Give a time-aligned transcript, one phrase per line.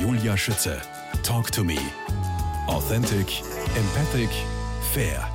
[0.00, 0.80] Julia Schütze.
[1.24, 1.76] Talk to me.
[2.68, 3.42] Authentic,
[3.76, 4.30] empathic,
[4.92, 5.28] fair.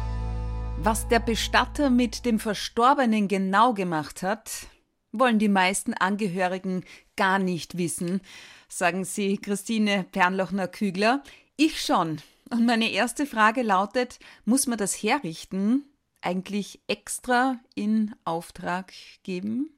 [0.78, 4.68] Was der Bestatter mit dem Verstorbenen genau gemacht hat,
[5.12, 6.86] wollen die meisten Angehörigen
[7.18, 8.21] gar nicht wissen,
[8.70, 11.23] sagen sie Christine Pernlochner-Kügler.
[11.57, 12.21] Ich schon.
[12.49, 15.83] Und meine erste Frage lautet, muss man das Herrichten
[16.21, 18.93] eigentlich extra in Auftrag
[19.23, 19.71] geben?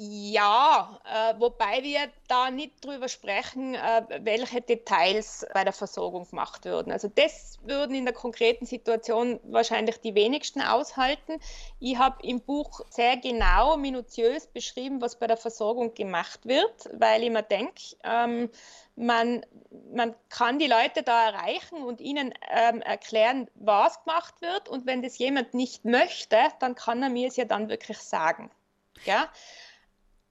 [0.00, 6.64] Ja, äh, wobei wir da nicht drüber sprechen, äh, welche Details bei der Versorgung gemacht
[6.66, 6.92] würden.
[6.92, 11.40] Also das würden in der konkreten Situation wahrscheinlich die wenigsten aushalten.
[11.80, 17.24] Ich habe im Buch sehr genau, minutiös beschrieben, was bei der Versorgung gemacht wird, weil
[17.24, 18.50] ich mir denke, ähm,
[18.94, 19.44] man,
[19.92, 24.68] man kann die Leute da erreichen und ihnen ähm, erklären, was gemacht wird.
[24.68, 28.48] Und wenn das jemand nicht möchte, dann kann er mir es ja dann wirklich sagen.
[29.04, 29.28] Ja?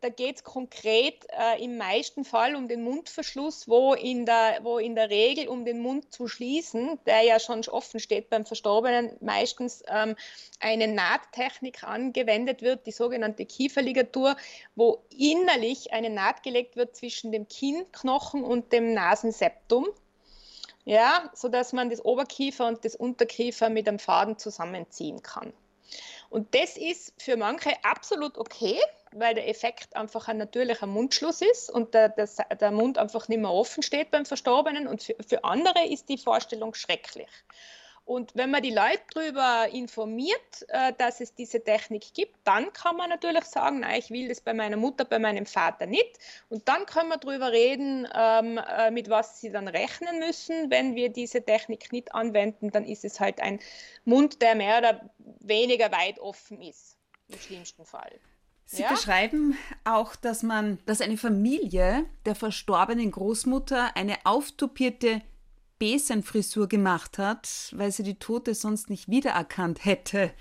[0.02, 4.78] Da geht es konkret äh, im meisten Fall um den Mundverschluss, wo in, der, wo
[4.78, 9.18] in der Regel, um den Mund zu schließen, der ja schon offen steht beim Verstorbenen,
[9.22, 10.16] meistens ähm,
[10.60, 14.38] eine Nahttechnik angewendet wird, die sogenannte Kieferligatur,
[14.76, 19.88] wo innerlich eine Naht gelegt wird zwischen dem Kinnknochen und dem Nasenseptum.
[20.86, 25.52] Ja, sodass man das Oberkiefer und das Unterkiefer mit einem Faden zusammenziehen kann.
[26.30, 28.80] Und das ist für manche absolut okay,
[29.14, 32.28] weil der Effekt einfach ein natürlicher Mundschluss ist und der, der,
[32.60, 34.88] der Mund einfach nicht mehr offen steht beim Verstorbenen.
[34.88, 37.30] Und für, für andere ist die Vorstellung schrecklich.
[38.08, 42.96] Und wenn man die Leute darüber informiert, äh, dass es diese Technik gibt, dann kann
[42.96, 46.18] man natürlich sagen, nein, ich will das bei meiner Mutter, bei meinem Vater nicht.
[46.48, 50.72] Und dann können wir darüber reden, ähm, äh, mit was sie dann rechnen müssen.
[50.72, 53.60] Wenn wir diese Technik nicht anwenden, dann ist es halt ein
[54.06, 55.10] Mund, der mehr oder
[55.42, 56.96] weniger weit offen ist,
[57.28, 58.22] im schlimmsten Fall.
[58.70, 58.92] Sie ja?
[58.92, 65.22] beschreiben auch, dass man, dass eine Familie der verstorbenen Großmutter eine auftopierte
[65.80, 70.34] Besenfrisur gemacht hat, weil sie die Tote sonst nicht wiedererkannt hätte.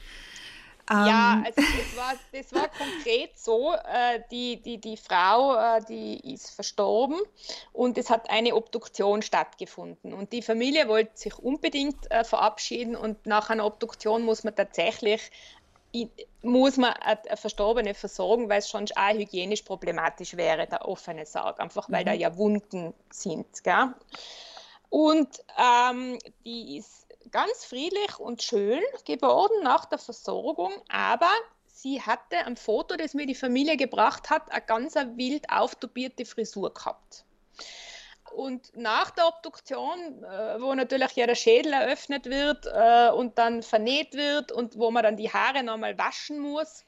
[0.91, 1.45] Ja, ähm.
[1.47, 6.51] also das war, das war konkret so, äh, die, die, die Frau, äh, die ist
[6.51, 7.19] verstorben
[7.73, 13.27] und es hat eine Obduktion stattgefunden und die Familie wollte sich unbedingt äh, verabschieden und
[13.27, 15.31] nach einer Obduktion muss man tatsächlich
[16.43, 21.61] muss man eine Verstorbene versorgen, weil es schon auch hygienisch problematisch wäre, der offene Sarg,
[21.61, 22.07] einfach weil mhm.
[22.07, 23.65] da ja Wunden sind.
[23.65, 23.95] Gell?
[24.91, 31.31] Und ähm, die ist ganz friedlich und schön geworden nach der Versorgung, aber
[31.67, 36.73] sie hatte am Foto, das mir die Familie gebracht hat, eine ganz wild auftubierte Frisur
[36.73, 37.25] gehabt.
[38.37, 43.63] Und nach der Obduktion, äh, wo natürlich ja der Schädel eröffnet wird äh, und dann
[43.63, 46.85] vernäht wird und wo man dann die Haare nochmal waschen muss,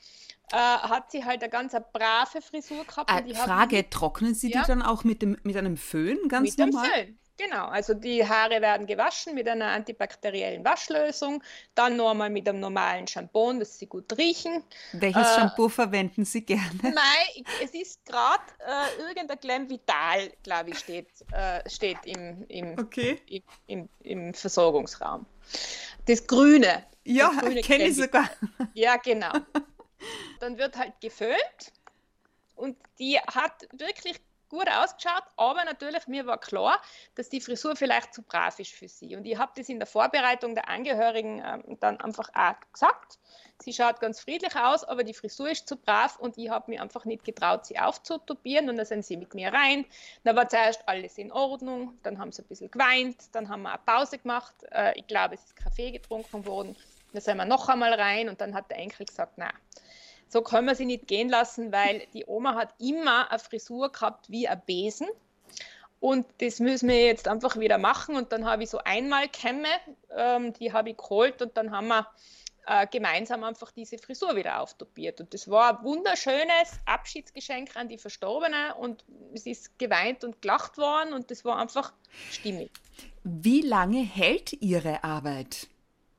[0.52, 3.10] äh, hat sie halt eine ganz brave Frisur gehabt.
[3.10, 4.60] Äh, Frage, haben, trocknen Sie ja?
[4.60, 6.86] die dann auch mit, dem, mit einem Föhn ganz mit normal?
[6.86, 11.40] Mit dem Föhn, Genau, also die Haare werden gewaschen mit einer antibakteriellen Waschlösung,
[11.76, 14.64] dann nochmal mit einem normalen Shampoo, dass sie gut riechen.
[14.92, 16.80] Welches äh, Shampoo verwenden Sie gerne?
[16.82, 22.76] Nein, es ist gerade äh, irgendein Glam Vital, glaube ich, steht, äh, steht im, im,
[22.76, 23.20] okay.
[23.28, 25.24] im, im, im, Versorgungsraum.
[26.06, 26.84] Das Grüne.
[27.04, 27.30] Ja,
[27.62, 28.28] kenne ich sogar.
[28.74, 29.32] Ja, genau.
[30.40, 31.72] Dann wird halt geföhnt
[32.56, 36.80] und die hat wirklich gut ausgeschaut, aber natürlich, mir war klar,
[37.14, 39.16] dass die Frisur vielleicht zu brav ist für sie.
[39.16, 43.18] Und ich habe das in der Vorbereitung der Angehörigen ähm, dann einfach auch gesagt.
[43.60, 46.80] Sie schaut ganz friedlich aus, aber die Frisur ist zu brav und ich habe mich
[46.80, 48.70] einfach nicht getraut, sie aufzutopieren.
[48.70, 49.84] Und dann sind sie mit mir rein.
[50.22, 53.70] Da war zuerst alles in Ordnung, dann haben sie ein bisschen geweint, dann haben wir
[53.70, 54.54] eine Pause gemacht.
[54.70, 56.76] Äh, ich glaube, es ist Kaffee getrunken worden.
[57.12, 59.52] Dann sind wir noch einmal rein und dann hat der Enkel gesagt, nein
[60.28, 64.30] so können wir sie nicht gehen lassen, weil die Oma hat immer eine Frisur gehabt
[64.30, 65.08] wie ein Besen.
[66.00, 68.16] Und das müssen wir jetzt einfach wieder machen.
[68.16, 69.68] Und dann habe ich so einmal Kämme,
[70.16, 72.06] ähm, die habe ich geholt und dann haben wir
[72.66, 75.20] äh, gemeinsam einfach diese Frisur wieder auftopiert.
[75.20, 80.76] Und das war ein wunderschönes Abschiedsgeschenk an die Verstorbene und es ist geweint und gelacht
[80.76, 81.92] worden und das war einfach
[82.30, 82.70] stimmig.
[83.24, 85.66] Wie lange hält Ihre Arbeit?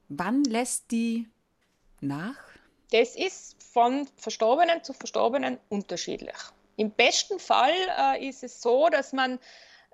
[0.09, 1.29] Wann lässt die
[2.01, 2.48] nach?
[2.91, 6.35] Das ist von Verstorbenen zu Verstorbenen unterschiedlich.
[6.75, 9.39] Im besten Fall äh, ist es so, dass man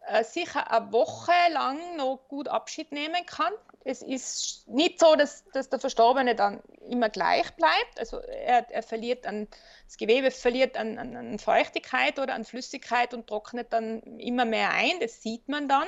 [0.07, 3.51] äh, sicher eine Woche lang noch gut Abschied nehmen kann.
[3.83, 7.99] Es ist nicht so, dass, dass der Verstorbene dann immer gleich bleibt.
[7.99, 9.47] Also er, er verliert an,
[9.87, 14.71] das Gewebe verliert an, an, an Feuchtigkeit oder an Flüssigkeit und trocknet dann immer mehr
[14.71, 14.99] ein.
[14.99, 15.87] Das sieht man dann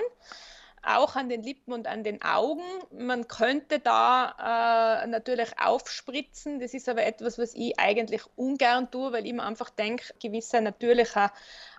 [0.87, 2.63] auch an den Lippen und an den Augen.
[2.91, 6.59] Man könnte da äh, natürlich aufspritzen.
[6.59, 10.61] Das ist aber etwas, was ich eigentlich ungern tue, weil ich mir einfach denke, gewisser
[10.61, 11.31] natürlicher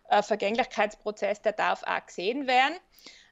[0.09, 2.75] äh, Vergänglichkeitsprozess, der darf auch gesehen werden.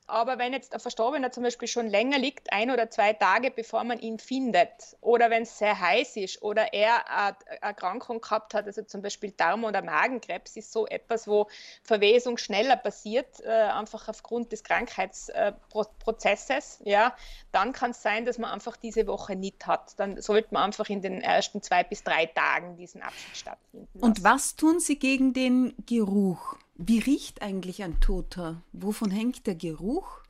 [0.08, 3.82] Aber wenn jetzt der Verstorbener zum Beispiel schon länger liegt, ein oder zwei Tage bevor
[3.82, 8.66] man ihn findet, oder wenn es sehr heiß ist, oder er eine Erkrankung gehabt hat,
[8.66, 11.48] also zum Beispiel Darm- oder Magenkrebs, ist so etwas, wo
[11.82, 17.16] Verwesung schneller passiert, äh, einfach aufgrund des Krankheitsprozesses, äh, ja,
[17.50, 19.98] dann kann es sein, dass man einfach diese Woche nicht hat.
[19.98, 23.88] Dann sollte man einfach in den ersten zwei bis drei Tagen diesen Abschied stattfinden.
[23.94, 24.04] Lassen.
[24.04, 26.56] Und was tun Sie gegen den Geruch?
[26.78, 28.62] Wie riecht eigentlich ein Toter?
[28.73, 30.20] Wovon hängt der Geruch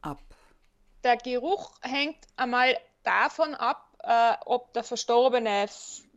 [0.00, 0.22] ab?
[1.02, 5.66] Der Geruch hängt einmal davon ab, äh, ob der Verstorbene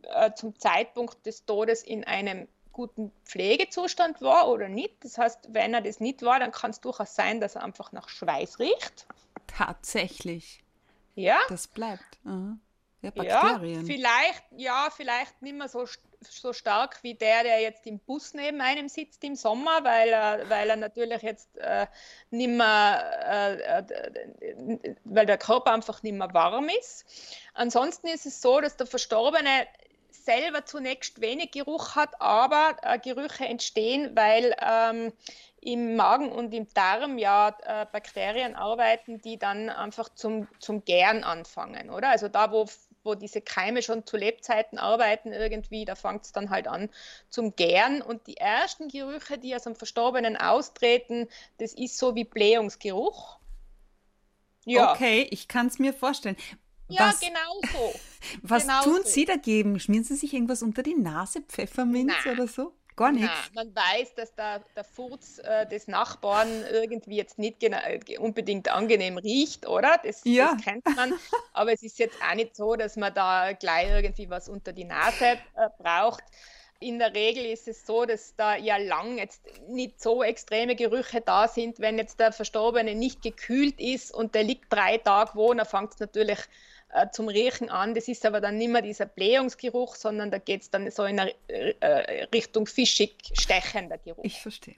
[0.02, 5.04] äh, zum Zeitpunkt des Todes in einem guten Pflegezustand war oder nicht.
[5.04, 7.92] Das heißt, wenn er das nicht war, dann kann es durchaus sein, dass er einfach
[7.92, 9.06] nach Schweiß riecht.
[9.46, 10.62] Tatsächlich.
[11.14, 11.38] Ja.
[11.48, 12.18] Das bleibt.
[12.24, 12.56] Aha.
[13.02, 13.86] Ja, Bakterien.
[13.86, 15.86] Ja, vielleicht, ja, vielleicht nicht mehr so,
[16.20, 20.48] so stark wie der, der jetzt im Bus neben einem sitzt im Sommer, weil er,
[20.48, 21.86] weil er natürlich jetzt äh,
[22.30, 27.04] nicht mehr, äh, äh, weil der Körper einfach nicht mehr warm ist.
[27.54, 29.66] Ansonsten ist es so, dass der Verstorbene
[30.10, 35.12] selber zunächst wenig Geruch hat, aber äh, Gerüche entstehen, weil ähm,
[35.60, 41.24] im Magen und im Darm ja äh, Bakterien arbeiten, die dann einfach zum, zum Gären
[41.24, 42.10] anfangen, oder?
[42.10, 42.66] Also da, wo
[43.04, 46.90] wo diese Keime schon zu Lebzeiten arbeiten irgendwie, da fängt es dann halt an
[47.28, 48.02] zum Gären.
[48.02, 51.28] Und die ersten Gerüche, die aus dem Verstorbenen austreten,
[51.58, 53.38] das ist so wie Blähungsgeruch.
[54.64, 54.92] Ja.
[54.92, 56.36] Okay, ich kann es mir vorstellen.
[56.88, 57.94] Ja, was, genau so.
[58.42, 59.08] Was genau tun so.
[59.08, 59.80] Sie dagegen?
[59.80, 62.34] Schmieren Sie sich irgendwas unter die Nase, Pfefferminz Nein.
[62.34, 62.74] oder so?
[62.96, 63.50] Gar nichts.
[63.54, 69.18] man weiß, dass der, der Furz äh, des Nachbarn irgendwie jetzt nicht äh, unbedingt angenehm
[69.18, 69.98] riecht, oder?
[70.02, 70.54] Das, ja.
[70.54, 71.14] das, kennt man.
[71.52, 74.84] Aber es ist jetzt auch nicht so, dass man da gleich irgendwie was unter die
[74.84, 76.22] Nase äh, braucht.
[76.80, 81.20] In der Regel ist es so, dass da ja lang jetzt nicht so extreme Gerüche
[81.20, 81.78] da sind.
[81.78, 85.94] Wenn jetzt der Verstorbene nicht gekühlt ist und der liegt drei Tage wo, dann fängt
[85.94, 86.40] es natürlich
[86.92, 87.94] äh, zum Riechen an.
[87.94, 91.20] Das ist aber dann nicht mehr dieser Blähungsgeruch, sondern da geht es dann so in
[91.20, 94.24] eine, äh, Richtung fischig stechender Geruch.
[94.24, 94.76] Ich verstehe.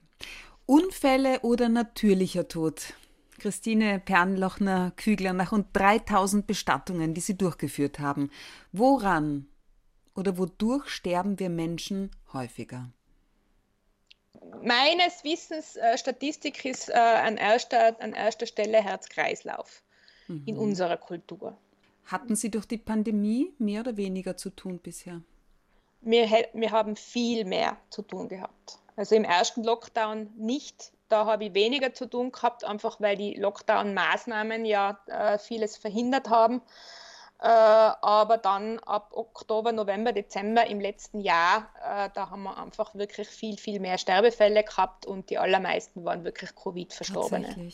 [0.66, 2.94] Unfälle oder natürlicher Tod?
[3.38, 8.30] Christine Pernlochner-Kügler, nach rund 3000 Bestattungen, die Sie durchgeführt haben,
[8.72, 9.46] woran
[10.14, 12.90] oder wodurch sterben wir Menschen häufiger?
[14.62, 19.82] Meines Wissens, äh, Statistik ist äh, an, erster, an erster Stelle Herz-Kreislauf
[20.28, 20.42] mhm.
[20.46, 21.58] in unserer Kultur.
[22.06, 25.22] Hatten Sie durch die Pandemie mehr oder weniger zu tun bisher?
[26.00, 28.78] Wir, wir haben viel mehr zu tun gehabt.
[28.96, 30.92] Also im ersten Lockdown nicht.
[31.08, 36.28] Da habe ich weniger zu tun gehabt, einfach weil die Lockdown-Maßnahmen ja äh, vieles verhindert
[36.28, 36.62] haben.
[37.40, 42.94] Äh, aber dann ab Oktober, November, Dezember im letzten Jahr, äh, da haben wir einfach
[42.94, 47.72] wirklich viel, viel mehr Sterbefälle gehabt und die allermeisten waren wirklich Covid-Verstorbene.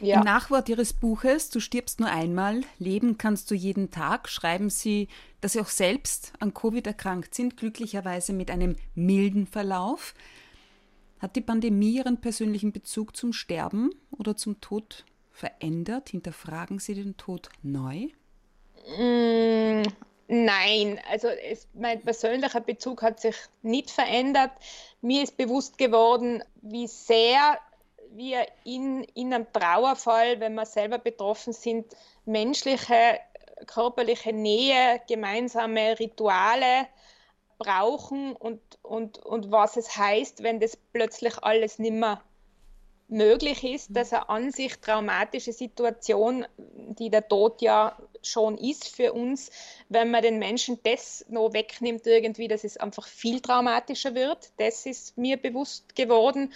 [0.00, 0.18] Ja.
[0.18, 5.08] Im Nachwort Ihres Buches Du stirbst nur einmal, leben kannst du jeden Tag, schreiben Sie,
[5.40, 10.14] dass Sie auch selbst an Covid erkrankt sind, glücklicherweise mit einem milden Verlauf.
[11.18, 16.08] Hat die Pandemie Ihren persönlichen Bezug zum Sterben oder zum Tod verändert?
[16.08, 18.08] Hinterfragen Sie den Tod neu?
[18.86, 19.82] Mm,
[20.28, 24.50] nein, also es, mein persönlicher Bezug hat sich nicht verändert.
[25.00, 27.58] Mir ist bewusst geworden, wie sehr
[28.10, 31.86] wir in, in einem Trauerfall, wenn wir selber betroffen sind,
[32.24, 33.18] menschliche,
[33.66, 36.88] körperliche Nähe, gemeinsame Rituale
[37.58, 42.22] brauchen und, und, und was es heißt, wenn das plötzlich alles nimmer
[43.08, 43.94] möglich ist, mhm.
[43.94, 49.50] dass eine an sich traumatische Situation, die der Tod ja schon ist für uns,
[49.88, 54.50] wenn man den Menschen das noch wegnimmt, irgendwie, dass es einfach viel traumatischer wird.
[54.58, 56.52] Das ist mir bewusst geworden,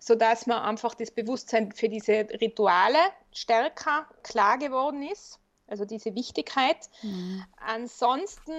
[0.00, 2.98] sodass man einfach das Bewusstsein für diese Rituale
[3.32, 5.38] stärker klar geworden ist.
[5.66, 6.78] Also diese Wichtigkeit.
[7.02, 7.44] Mhm.
[7.58, 8.52] Ansonsten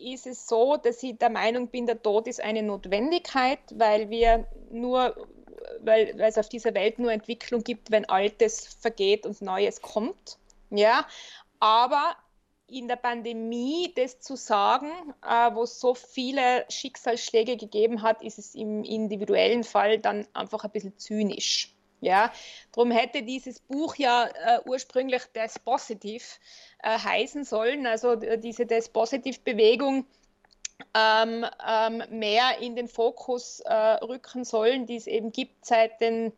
[0.00, 4.46] ist es so, dass ich der Meinung bin, der Tod ist eine Notwendigkeit, weil wir
[4.70, 5.16] nur
[5.80, 10.38] weil, weil es auf dieser Welt nur Entwicklung gibt, wenn Altes vergeht und Neues kommt.
[10.70, 11.06] Ja,
[11.64, 12.14] aber
[12.66, 14.90] in der Pandemie das zu sagen,
[15.26, 20.64] äh, wo es so viele Schicksalsschläge gegeben hat, ist es im individuellen Fall dann einfach
[20.64, 21.74] ein bisschen zynisch.
[22.02, 22.30] Ja,
[22.72, 26.24] darum hätte dieses Buch ja äh, ursprünglich Des Positive
[26.82, 30.04] äh, heißen sollen, also diese Des Positive Bewegung
[30.94, 36.34] ähm, ähm, mehr in den Fokus äh, rücken sollen, die es eben gibt seit, den,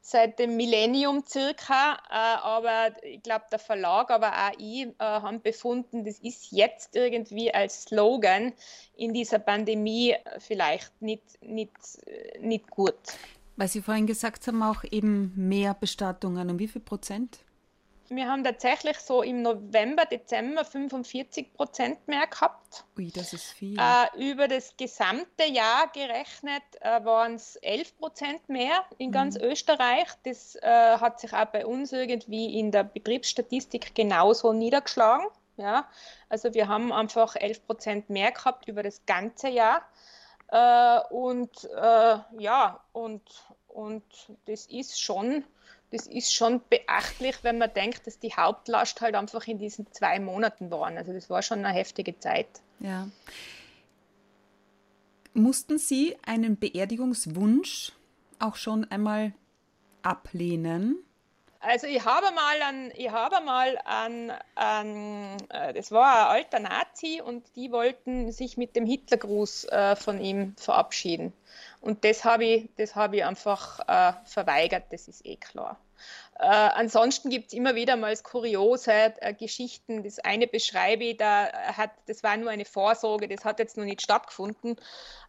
[0.00, 1.94] seit dem Millennium circa.
[2.10, 6.96] Äh, aber ich glaube, der Verlag, aber auch ich äh, haben befunden, das ist jetzt
[6.96, 8.52] irgendwie als Slogan
[8.96, 11.72] in dieser Pandemie vielleicht nicht, nicht,
[12.40, 12.94] nicht gut.
[13.56, 16.48] Weil Sie vorhin gesagt haben, auch eben mehr Bestattungen.
[16.50, 17.40] Um wie viel Prozent?
[18.12, 22.84] Wir haben tatsächlich so im November, Dezember 45 Prozent mehr gehabt.
[22.98, 23.78] Ui, das ist viel.
[23.78, 29.44] Äh, über das gesamte Jahr gerechnet äh, waren es 11 Prozent mehr in ganz mhm.
[29.44, 30.08] Österreich.
[30.24, 35.26] Das äh, hat sich auch bei uns irgendwie in der Betriebsstatistik genauso niedergeschlagen.
[35.56, 35.86] Ja?
[36.28, 39.82] Also wir haben einfach 11 Prozent mehr gehabt über das ganze Jahr.
[40.48, 43.22] Äh, und äh, ja, und,
[43.68, 44.02] und
[44.46, 45.44] das ist schon
[45.90, 50.20] das ist schon beachtlich, wenn man denkt, dass die Hauptlast halt einfach in diesen zwei
[50.20, 50.96] Monaten waren.
[50.96, 52.48] Also das war schon eine heftige Zeit.
[52.78, 53.08] Ja.
[55.34, 57.92] Mussten Sie einen Beerdigungswunsch
[58.38, 59.32] auch schon einmal
[60.02, 60.96] ablehnen?
[61.62, 66.58] Also ich habe mal an, ich habe mal an, an äh, das war ein alter
[66.58, 71.34] Nazi und die wollten sich mit dem Hitlergruß äh, von ihm verabschieden.
[71.82, 75.78] Und das habe ich, das habe ich einfach äh, verweigert, das ist eh klar.
[76.38, 80.02] Äh, ansonsten gibt es immer wieder mal kuriose äh, Geschichten.
[80.02, 83.84] Das eine beschreibe ich, da hat, das war nur eine Vorsorge, das hat jetzt noch
[83.84, 84.76] nicht stattgefunden.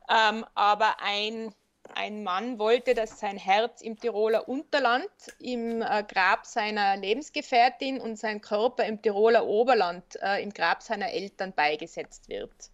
[0.09, 1.53] Ähm, aber ein,
[1.95, 8.17] ein Mann wollte, dass sein Herz im Tiroler Unterland im äh, Grab seiner Lebensgefährtin und
[8.17, 12.70] sein Körper im Tiroler Oberland äh, im Grab seiner Eltern beigesetzt wird.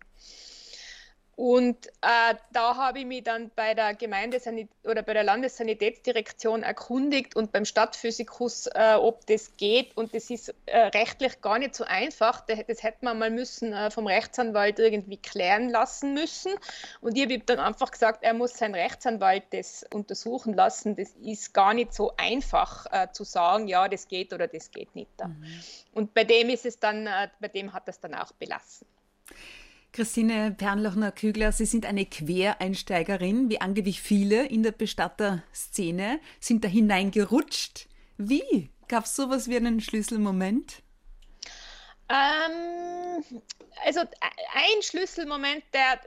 [1.37, 7.35] Und äh, da habe ich mich dann bei der Gemeindesanit oder bei der Landessanitätsdirektion erkundigt
[7.35, 9.95] und beim Stadtphysikus, äh, ob das geht.
[9.95, 12.41] Und das ist äh, rechtlich gar nicht so einfach.
[12.41, 16.53] Das hätte man mal müssen äh, vom Rechtsanwalt irgendwie klären lassen müssen.
[17.01, 20.95] Und ich habe dann einfach gesagt, er muss seinen Rechtsanwalt das untersuchen lassen.
[20.95, 24.95] Das ist gar nicht so einfach äh, zu sagen, ja, das geht oder das geht
[24.95, 25.11] nicht.
[25.23, 25.45] Mhm.
[25.93, 28.87] Und bei dem ist es dann, äh, bei dem hat es dann auch belassen.
[29.97, 37.87] Christine Pernlochner-Kügler, Sie sind eine Quereinsteigerin, wie angeblich viele in der Bestatterszene, sind da hineingerutscht.
[38.15, 38.69] Wie?
[38.87, 40.83] Gab es sowas wie einen Schlüsselmoment?
[42.09, 43.41] Ähm,
[43.87, 45.99] also ein Schlüsselmoment, der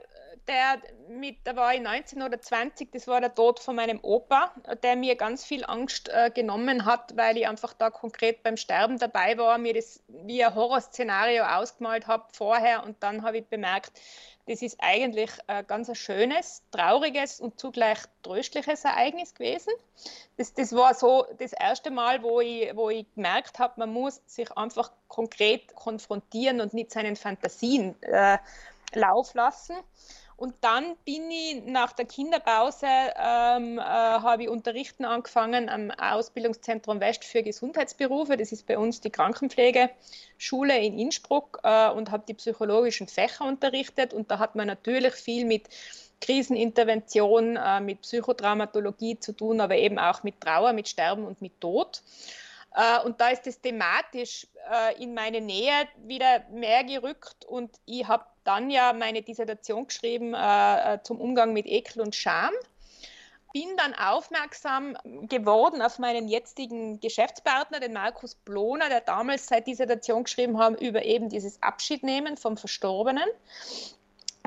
[0.47, 4.51] der mit, da war ich 19 oder 20, das war der Tod von meinem Opa,
[4.83, 8.97] der mir ganz viel Angst äh, genommen hat, weil ich einfach da konkret beim Sterben
[8.97, 13.91] dabei war, mir das wie ein Horrorszenario ausgemalt habe vorher und dann habe ich bemerkt,
[14.47, 19.71] das ist eigentlich ein ganz ein schönes, trauriges und zugleich tröstliches Ereignis gewesen.
[20.37, 24.21] Das, das war so das erste Mal, wo ich, wo ich gemerkt habe, man muss
[24.25, 28.37] sich einfach konkret konfrontieren und nicht seinen Fantasien äh,
[28.93, 29.75] Lauf lassen.
[30.41, 36.99] Und dann bin ich nach der Kinderpause, ähm, äh, habe ich unterrichten angefangen am Ausbildungszentrum
[36.99, 38.37] West für Gesundheitsberufe.
[38.37, 44.15] Das ist bei uns die Krankenpflegeschule in Innsbruck äh, und habe die psychologischen Fächer unterrichtet.
[44.15, 45.69] Und da hat man natürlich viel mit
[46.21, 51.61] Krisenintervention, äh, mit Psychotraumatologie zu tun, aber eben auch mit Trauer, mit Sterben und mit
[51.61, 52.01] Tod.
[52.73, 58.07] Äh, und da ist es thematisch äh, in meine Nähe wieder mehr gerückt und ich
[58.07, 62.51] habe dann ja meine Dissertation geschrieben äh, zum Umgang mit Ekel und Scham.
[63.53, 64.97] Bin dann aufmerksam
[65.27, 71.03] geworden auf meinen jetzigen Geschäftspartner, den Markus Bloner, der damals seit Dissertation geschrieben haben über
[71.03, 73.27] eben dieses Abschiednehmen vom Verstorbenen.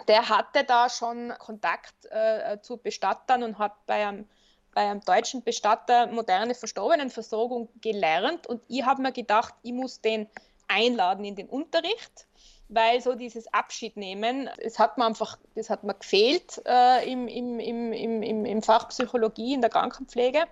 [0.08, 4.26] Der hatte da schon Kontakt äh, zu Bestattern und hat bei einem
[4.74, 10.28] bei einem deutschen Bestatter moderne Verstorbenenversorgung gelernt und ich habe mir gedacht, ich muss den
[10.68, 12.26] einladen in den Unterricht
[12.68, 17.60] weil so dieses Abschiednehmen, es hat mir einfach, das hat mir gefehlt äh, im, im,
[17.60, 20.44] im, im, im Fach Psychologie in der Krankenpflege.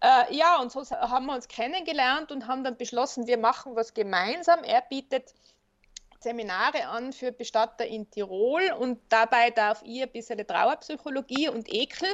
[0.00, 3.94] Äh, ja, und so haben wir uns kennengelernt und haben dann beschlossen, wir machen was
[3.94, 4.62] gemeinsam.
[4.64, 5.32] Er bietet
[6.22, 12.08] Seminare an für Bestatter in Tirol und dabei darf ich ein bisschen Trauerpsychologie und Ekel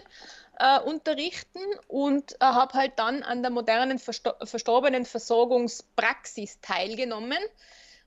[0.59, 7.39] äh, unterrichten und äh, habe halt dann an der modernen Verstor Verstorbenenversorgungspraxis teilgenommen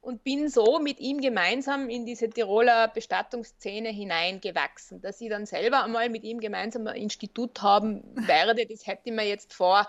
[0.01, 5.01] und bin so mit ihm gemeinsam in diese Tiroler Bestattungsszene hineingewachsen.
[5.01, 9.13] Dass ich dann selber einmal mit ihm gemeinsam ein Institut haben werde, das hätte ich
[9.13, 9.87] mir jetzt vor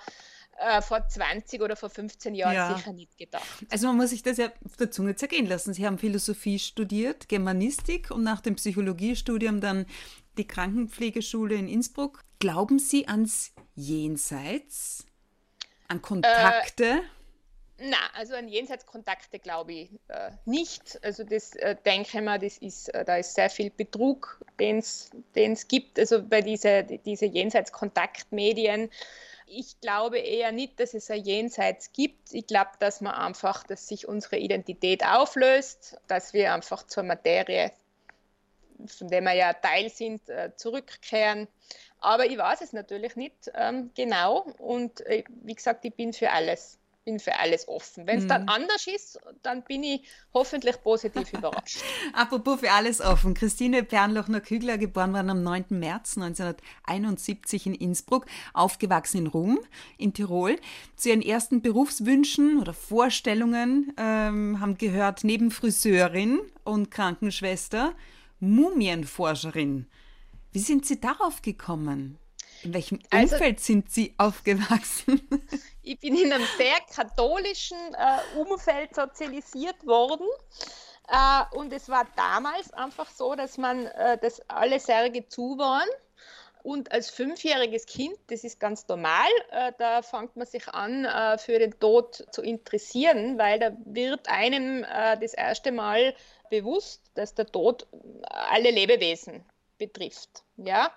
[0.59, 2.77] äh, vor 20 oder vor 15 Jahren ja.
[2.77, 3.43] sicher nicht gedacht.
[3.71, 5.75] Also man muss sich das ja auf der Zunge zergehen lassen.
[5.75, 9.87] Sie haben Philosophie studiert, Germanistik und nach dem Psychologiestudium dann
[10.39, 12.21] die Krankenpflegeschule in Innsbruck.
[12.39, 15.07] Glauben Sie ans Jenseits?
[15.89, 16.85] An Kontakte?
[16.85, 17.01] Äh,
[17.85, 20.99] na, also an Jenseitskontakte glaube ich äh, nicht.
[21.03, 24.79] Also das äh, denke ich mal, das ist, äh, da ist sehr viel Betrug, den
[24.79, 25.99] es gibt.
[25.99, 28.91] Also bei diese, diese Jenseitskontaktmedien.
[29.55, 32.33] Ich glaube eher nicht, dass es ein Jenseits gibt.
[32.33, 37.71] Ich glaube, dass man einfach, dass sich unsere Identität auflöst, dass wir einfach zur Materie
[38.87, 41.49] von dem wir ja Teil sind, äh, zurückkehren.
[41.99, 46.31] Aber ich weiß es natürlich nicht ähm, genau und äh, wie gesagt, ich bin für
[46.31, 48.07] alles bin für alles offen.
[48.07, 48.29] Wenn es mhm.
[48.29, 51.83] dann anders ist, dann bin ich hoffentlich positiv überrascht.
[52.13, 53.35] Apropos für alles offen.
[53.35, 55.67] Christine Pernlochner-Kügler, geboren worden am 9.
[55.71, 59.59] März 1971 in Innsbruck, aufgewachsen in Rom,
[59.99, 60.57] in Tirol.
[60.97, 67.95] Zu ihren ersten Berufswünschen oder Vorstellungen ähm, haben gehört, neben Friseurin und Krankenschwester,
[68.41, 69.87] Mumienforscherin.
[70.53, 72.19] Wie sind Sie darauf gekommen?
[72.63, 75.21] In welchem also, Umfeld sind Sie aufgewachsen?
[75.85, 80.29] Ich bin in einem sehr katholischen äh, Umfeld sozialisiert worden.
[81.09, 85.89] Äh, und es war damals einfach so, dass man, äh, dass alle Särge zu waren.
[86.63, 91.37] Und als fünfjähriges Kind, das ist ganz normal, äh, da fängt man sich an, äh,
[91.39, 96.15] für den Tod zu interessieren, weil da wird einem äh, das erste Mal
[96.51, 97.89] bewusst, dass der Tod
[98.23, 99.45] alle Lebewesen
[99.79, 100.45] betrifft.
[100.57, 100.93] Ja?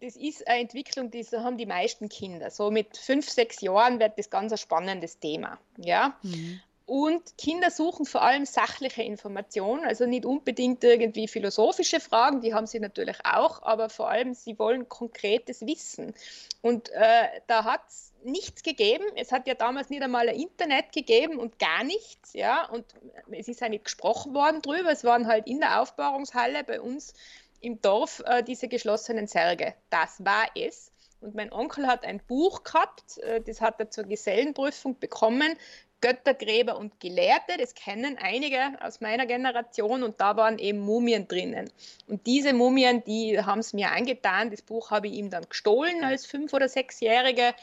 [0.00, 2.50] Das ist eine Entwicklung, die haben die meisten Kinder.
[2.50, 5.58] So mit fünf, sechs Jahren wird das ganz ein spannendes Thema.
[5.76, 6.16] Ja?
[6.22, 6.60] Mhm.
[6.84, 12.66] Und Kinder suchen vor allem sachliche Informationen, also nicht unbedingt irgendwie philosophische Fragen, die haben
[12.66, 16.12] sie natürlich auch, aber vor allem sie wollen konkretes Wissen.
[16.60, 19.04] Und äh, da hat es nichts gegeben.
[19.16, 22.68] Es hat ja damals nicht einmal ein Internet gegeben und gar nichts, ja.
[22.68, 22.84] Und
[23.30, 24.90] es ist ja nicht gesprochen worden drüber.
[24.90, 27.14] Es waren halt in der Aufbahrungshalle bei uns
[27.62, 29.74] im Dorf äh, diese geschlossenen Särge.
[29.90, 30.90] Das war es.
[31.20, 35.56] Und mein Onkel hat ein Buch gehabt, äh, das hat er zur Gesellenprüfung bekommen.
[36.02, 41.70] Göttergräber und Gelehrte, das kennen einige aus meiner Generation und da waren eben Mumien drinnen.
[42.08, 44.50] Und diese Mumien, die haben es mir angetan.
[44.50, 47.54] Das Buch habe ich ihm dann gestohlen als Fünf- oder Sechsjährige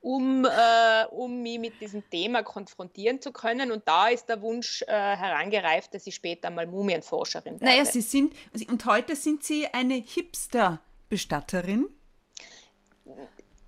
[0.00, 3.72] um, äh, um mich mit diesem Thema konfrontieren zu können.
[3.72, 7.64] Und da ist der Wunsch äh, herangereift, dass ich später mal Mumienforscherin werde.
[7.64, 8.34] Naja, Sie sind,
[8.68, 11.88] und heute sind Sie eine Hipster-Bestatterin?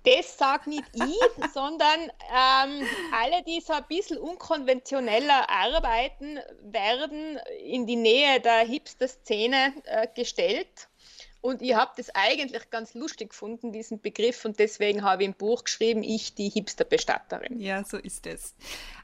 [0.03, 7.85] Das sage nicht ich, sondern ähm, alle, die so ein bisschen unkonventioneller arbeiten, werden in
[7.85, 10.87] die Nähe der Hipster-Szene äh, gestellt.
[11.41, 15.33] Und ich habe das eigentlich ganz lustig gefunden, diesen Begriff, und deswegen habe ich im
[15.33, 17.59] Buch geschrieben, ich die Hipsterbestatterin.
[17.59, 18.53] Ja, so ist es.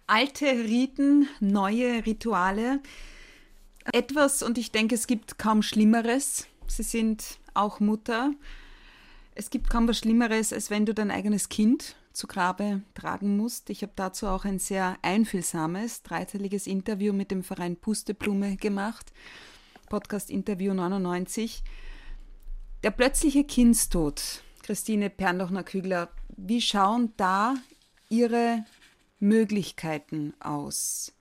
[0.06, 2.80] Alte Riten, neue Rituale.
[3.92, 6.46] Etwas, und ich denke, es gibt kaum Schlimmeres.
[6.68, 8.32] Sie sind auch Mutter.
[9.34, 13.70] Es gibt kaum was Schlimmeres, als wenn du dein eigenes Kind zu Grabe tragen musst.
[13.70, 19.12] Ich habe dazu auch ein sehr einfühlsames, dreiteiliges Interview mit dem Verein Pusteblume gemacht.
[19.90, 21.64] Podcast-Interview 99.
[22.88, 24.22] Der plötzliche Kindstod,
[24.64, 27.56] Christine Pernlochner-Kügler, wie schauen da
[28.08, 28.64] Ihre
[29.20, 31.12] Möglichkeiten aus?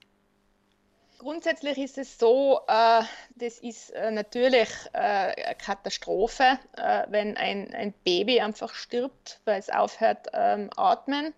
[1.17, 3.01] Grundsätzlich ist es so, äh,
[3.35, 9.59] das ist äh, natürlich äh, eine Katastrophe, äh, wenn ein, ein Baby einfach stirbt, weil
[9.59, 11.33] es aufhört ähm, atmen.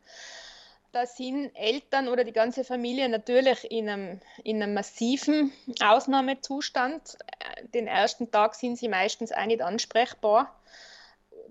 [0.91, 7.17] Da sind Eltern oder die ganze Familie natürlich in einem, in einem massiven Ausnahmezustand
[7.73, 10.55] den ersten Tag sind sie meistens auch nicht ansprechbar.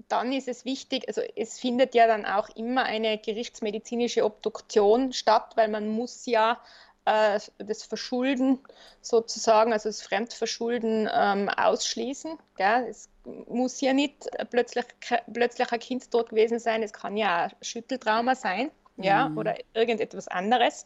[0.08, 5.52] Dann ist es wichtig, also es findet ja dann auch immer eine gerichtsmedizinische Obduktion statt,
[5.56, 6.60] weil man muss ja
[7.04, 8.60] äh, das Verschulden
[9.02, 12.38] sozusagen, also das Fremdverschulden ähm, ausschließen.
[12.56, 12.86] Gell?
[12.88, 14.84] Es muss ja nicht plötzlich,
[15.32, 19.38] plötzlich ein Kindstod gewesen sein, es kann ja auch Schütteltrauma sein ja, mhm.
[19.38, 20.84] oder irgendetwas anderes.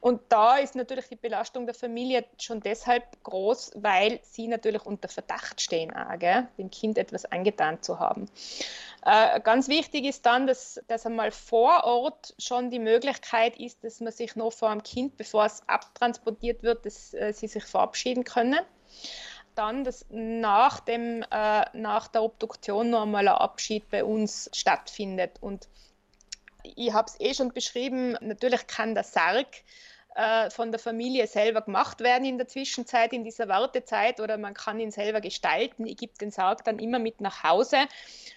[0.00, 5.08] Und da ist natürlich die Belastung der Familie schon deshalb groß, weil sie natürlich unter
[5.08, 8.26] Verdacht stehen, auch, gell, dem Kind etwas angetan zu haben.
[9.04, 14.00] Äh, ganz wichtig ist dann, dass, dass einmal vor Ort schon die Möglichkeit ist, dass
[14.00, 18.24] man sich noch vor dem Kind, bevor es abtransportiert wird, dass äh, sie sich verabschieden
[18.24, 18.60] können
[19.54, 25.38] dann, dass nach, dem, äh, nach der Obduktion noch einmal ein Abschied bei uns stattfindet.
[25.40, 25.68] Und
[26.62, 29.46] ich habe es eh schon beschrieben, natürlich kann der Sarg
[30.14, 34.54] äh, von der Familie selber gemacht werden in der Zwischenzeit, in dieser Wartezeit, oder man
[34.54, 35.86] kann ihn selber gestalten.
[35.86, 37.78] Ich gebe den Sarg dann immer mit nach Hause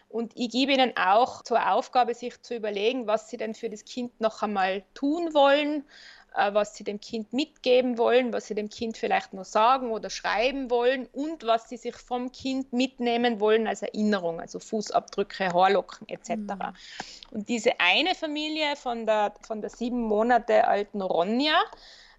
[0.08, 3.84] und ich gebe ihnen auch zur Aufgabe, sich zu überlegen, was sie denn für das
[3.84, 5.84] Kind noch einmal tun wollen,
[6.36, 10.69] was sie dem Kind mitgeben wollen, was sie dem Kind vielleicht nur sagen oder schreiben
[10.69, 16.30] wollen und was sie sich vom Kind mitnehmen wollen als Erinnerung, also Fußabdrücke, Haarlocken etc.
[16.30, 16.60] Mhm.
[17.32, 21.58] Und diese eine Familie von der, von der sieben Monate alten Ronja,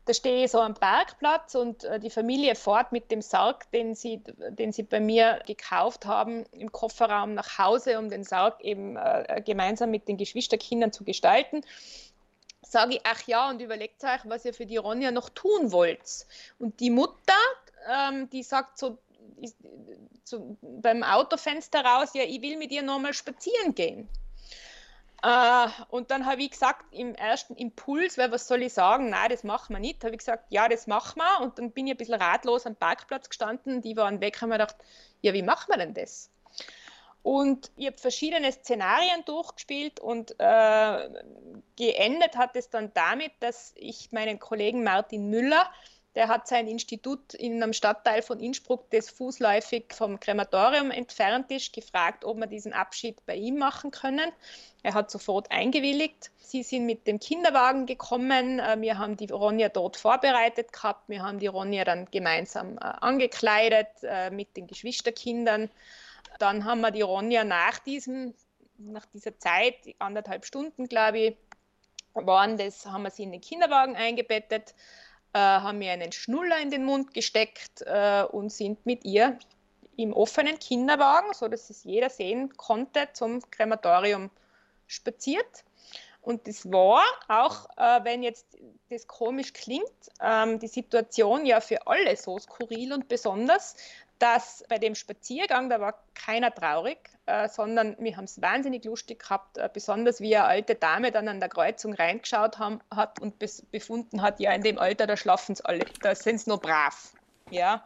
[0.06, 3.96] da stehe ich so am Parkplatz und äh, die Familie fährt mit dem Sarg, den
[3.96, 8.96] sie, den sie bei mir gekauft haben, im Kofferraum nach Hause, um den Sarg eben
[8.96, 11.62] äh, gemeinsam mit den Geschwisterkindern zu gestalten
[12.70, 16.26] sage ich, ach ja, und überlegt euch, was ihr für die Ronja noch tun wollt.
[16.58, 17.34] Und die Mutter,
[17.88, 18.98] ähm, die sagt so
[19.40, 19.56] ist,
[20.24, 24.08] zu, beim Autofenster raus, ja, ich will mit ihr nochmal spazieren gehen.
[25.22, 29.10] Äh, und dann habe ich gesagt, im ersten Impuls, weil was soll ich sagen?
[29.10, 30.04] Nein, das machen wir nicht.
[30.04, 31.40] Habe ich gesagt, ja, das machen wir.
[31.42, 33.82] Und dann bin ich ein bisschen ratlos am Parkplatz gestanden.
[33.82, 34.76] Die waren weg, haben mir gedacht,
[35.22, 36.30] ja, wie machen wir denn das?
[37.26, 41.08] Und ich habe verschiedene Szenarien durchgespielt und äh,
[41.74, 45.68] geendet hat es dann damit, dass ich meinen Kollegen Martin Müller,
[46.14, 51.72] der hat sein Institut in einem Stadtteil von Innsbruck, das fußläufig vom Krematorium entfernt ist,
[51.72, 54.30] gefragt, ob wir diesen Abschied bei ihm machen können.
[54.84, 56.30] Er hat sofort eingewilligt.
[56.38, 58.60] Sie sind mit dem Kinderwagen gekommen.
[58.60, 61.08] Äh, wir haben die Ronja dort vorbereitet gehabt.
[61.08, 65.70] Wir haben die Ronja dann gemeinsam äh, angekleidet äh, mit den Geschwisterkindern.
[66.38, 68.34] Dann haben wir die Ronja nach diesem,
[68.78, 71.36] nach dieser Zeit, anderthalb Stunden, glaube ich,
[72.14, 74.74] waren das, haben wir sie in den Kinderwagen eingebettet
[75.36, 79.38] äh, haben mir einen Schnuller in den Mund gesteckt äh, und sind mit ihr
[79.98, 84.30] im offenen Kinderwagen, so dass es jeder sehen konnte, zum Krematorium
[84.86, 85.64] spaziert.
[86.22, 88.46] Und das war auch, äh, wenn jetzt
[88.88, 89.84] das komisch klingt,
[90.22, 93.76] ähm, die Situation ja für alle so skurril und besonders,
[94.18, 99.20] dass bei dem Spaziergang, da war keiner traurig, äh, sondern wir haben es wahnsinnig lustig
[99.20, 103.38] gehabt, äh, besonders wie eine alte Dame dann an der Kreuzung reingeschaut haben, hat und
[103.70, 107.12] befunden hat, ja, in dem Alter, da schlafen es alle, da sind sie noch brav.
[107.50, 107.84] Ja.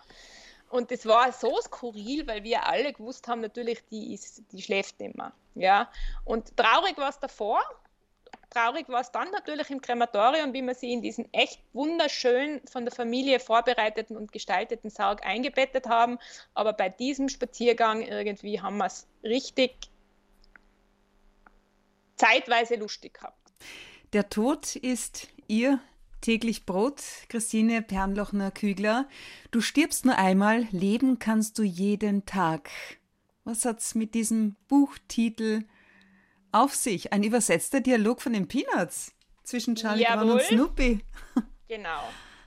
[0.68, 5.00] Und das war so skurril, weil wir alle gewusst haben, natürlich, die, ist, die schläft
[5.00, 5.32] nicht mehr.
[5.56, 5.90] Ja.
[6.24, 7.60] Und traurig war es davor,
[8.50, 12.84] Traurig war es dann natürlich im Krematorium, wie wir sie in diesen echt wunderschön von
[12.84, 16.18] der Familie vorbereiteten und gestalteten Sarg eingebettet haben.
[16.52, 19.76] Aber bei diesem Spaziergang irgendwie haben wir es richtig
[22.16, 23.38] zeitweise lustig gehabt.
[24.12, 25.78] Der Tod ist ihr
[26.20, 29.08] täglich Brot, Christine Pernlochner-Kügler.
[29.52, 32.68] Du stirbst nur einmal, leben kannst du jeden Tag.
[33.44, 35.64] Was hat's mit diesem Buchtitel
[36.52, 37.12] auf sich.
[37.12, 39.12] Ein übersetzter Dialog von den Peanuts
[39.44, 40.16] zwischen Charlie Jawohl.
[40.16, 41.00] Brown und Snoopy.
[41.68, 42.02] Genau.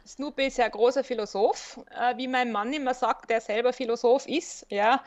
[0.05, 4.27] Snoopy ist ja ein großer Philosoph, äh, wie mein Mann immer sagt, der selber Philosoph
[4.27, 4.65] ist.
[4.69, 5.01] Ja.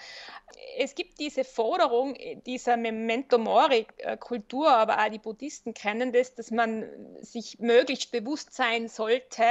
[0.79, 6.89] Es gibt diese Forderung dieser Memento Mori-Kultur, aber auch die Buddhisten kennen das, dass man
[7.21, 9.45] sich möglichst bewusst sein sollte,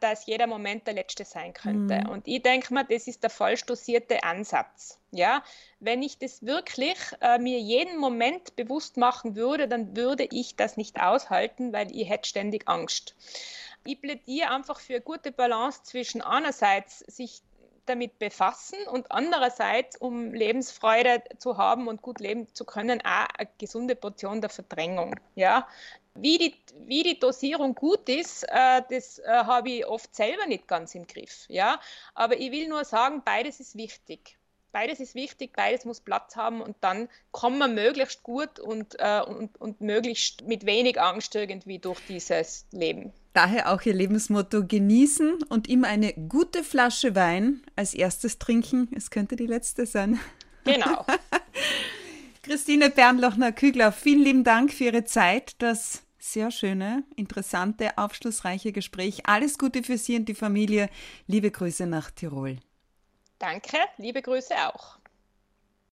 [0.00, 2.00] dass jeder Moment der letzte sein könnte.
[2.00, 2.08] Mhm.
[2.08, 4.98] Und ich denke mal, das ist der falsch dosierte Ansatz.
[5.12, 5.42] Ja,
[5.80, 10.76] wenn ich das wirklich äh, mir jeden Moment bewusst machen würde, dann würde ich das
[10.76, 13.14] nicht aushalten, weil ich hätte ständig Angst.
[13.84, 17.42] Ich plädiere einfach für eine gute Balance zwischen einerseits sich
[17.90, 23.48] damit befassen und andererseits, um Lebensfreude zu haben und gut leben zu können, auch eine
[23.58, 25.16] gesunde Portion der Verdrängung.
[25.34, 25.66] Ja,
[26.14, 26.54] wie die,
[26.86, 31.06] wie die Dosierung gut ist, äh, das äh, habe ich oft selber nicht ganz im
[31.06, 31.46] Griff.
[31.48, 31.80] Ja?
[32.14, 34.36] Aber ich will nur sagen, beides ist wichtig.
[34.72, 39.20] Beides ist wichtig, beides muss Platz haben und dann kommen wir möglichst gut und, äh,
[39.20, 43.12] und, und möglichst mit wenig Angst irgendwie durch dieses Leben.
[43.32, 48.88] Daher auch Ihr Lebensmotto genießen und immer eine gute Flasche Wein als erstes trinken.
[48.94, 50.18] Es könnte die letzte sein.
[50.64, 51.06] Genau.
[52.42, 55.54] Christine Bernlochner-Kügler, vielen lieben Dank für Ihre Zeit.
[55.58, 59.26] Das sehr schöne, interessante, aufschlussreiche Gespräch.
[59.26, 60.90] Alles Gute für Sie und die Familie.
[61.26, 62.58] Liebe Grüße nach Tirol.
[63.38, 64.99] Danke, liebe Grüße auch.